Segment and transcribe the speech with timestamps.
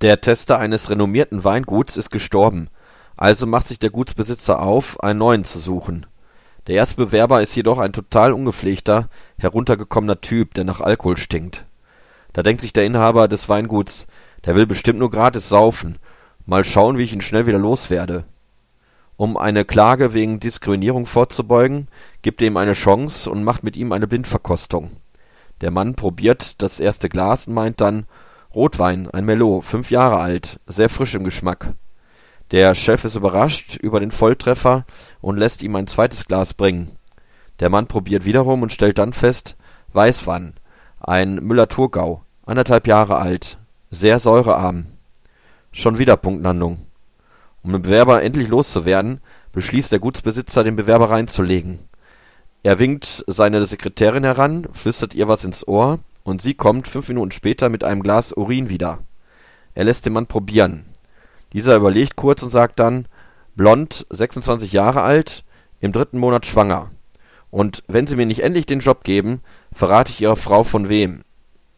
[0.00, 2.70] Der Tester eines renommierten Weinguts ist gestorben,
[3.18, 6.06] also macht sich der Gutsbesitzer auf, einen neuen zu suchen.
[6.66, 11.66] Der erste Bewerber ist jedoch ein total ungepflegter, heruntergekommener Typ, der nach Alkohol stinkt.
[12.32, 14.06] Da denkt sich der Inhaber des Weinguts,
[14.46, 15.98] der will bestimmt nur gratis saufen,
[16.46, 18.24] mal schauen, wie ich ihn schnell wieder loswerde.
[19.18, 21.88] Um eine Klage wegen Diskriminierung vorzubeugen,
[22.22, 24.92] gibt er ihm eine Chance und macht mit ihm eine Blindverkostung.
[25.60, 28.06] Der Mann probiert das erste Glas und meint dann,
[28.54, 31.74] Rotwein, ein Merlot, fünf Jahre alt, sehr frisch im Geschmack.
[32.50, 34.84] Der Chef ist überrascht über den Volltreffer
[35.20, 36.96] und lässt ihm ein zweites Glas bringen.
[37.60, 39.56] Der Mann probiert wiederum und stellt dann fest,
[39.92, 40.54] Weißwein,
[40.98, 43.58] ein Müller-Thurgau, anderthalb Jahre alt,
[43.90, 44.86] sehr säurearm.
[45.70, 46.86] Schon wieder Punktlandung.
[47.62, 49.20] Um den Bewerber endlich loszuwerden,
[49.52, 51.78] beschließt der Gutsbesitzer, den Bewerber reinzulegen.
[52.64, 57.32] Er winkt seine Sekretärin heran, flüstert ihr was ins Ohr, und sie kommt fünf Minuten
[57.32, 58.98] später mit einem Glas Urin wieder.
[59.74, 60.86] Er lässt den Mann probieren.
[61.52, 63.06] Dieser überlegt kurz und sagt dann,
[63.54, 65.44] blond, 26 Jahre alt,
[65.80, 66.90] im dritten Monat schwanger.
[67.50, 69.40] Und wenn Sie mir nicht endlich den Job geben,
[69.72, 71.22] verrate ich Ihrer Frau von wem.